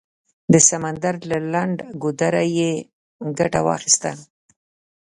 د 0.53 0.55
سمندر 0.69 1.15
له 1.29 1.37
لنډ 1.53 1.77
ګودره 2.01 2.43
یې 2.57 2.71
ګټه 3.37 3.59
واخیسته. 3.67 4.11